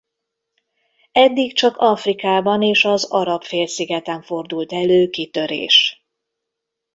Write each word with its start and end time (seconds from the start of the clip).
Eddig 1.11 1.53
csak 1.53 1.77
Afrikában 1.77 2.61
és 2.61 2.85
az 2.85 3.03
Arab-félszigeten 3.05 4.21
fordult 4.21 4.73
elő 4.73 5.09
kitörés. 5.09 6.05